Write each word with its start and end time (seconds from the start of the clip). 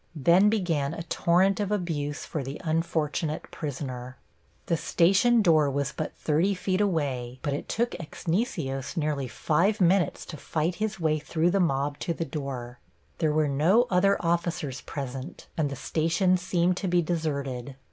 Then 0.15 0.49
began 0.49 0.95
a 0.95 1.03
torrent 1.03 1.59
of 1.59 1.71
abuse 1.71 2.25
for 2.25 2.41
the 2.41 2.59
unfortunate 2.63 3.43
prisoner. 3.51 4.17
The 4.65 4.75
station 4.75 5.43
door 5.43 5.69
was 5.69 5.91
but 5.95 6.15
thirty 6.15 6.55
feet 6.55 6.81
away, 6.81 7.37
but 7.43 7.53
it 7.53 7.69
took 7.69 7.91
Exnicios 7.91 8.97
nearly 8.97 9.27
five 9.27 9.79
minutes 9.79 10.25
to 10.25 10.37
fight 10.37 10.73
his 10.81 10.99
way 10.99 11.19
through 11.19 11.51
the 11.51 11.59
mob 11.59 11.99
to 11.99 12.15
the 12.15 12.25
door. 12.25 12.79
There 13.19 13.31
were 13.31 13.47
no 13.47 13.85
other 13.91 14.17
officers 14.21 14.81
present, 14.81 15.45
and 15.55 15.69
the 15.69 15.75
station 15.75 16.35
seemed 16.35 16.77
to 16.77 16.87
be 16.87 17.03
deserted. 17.03 17.75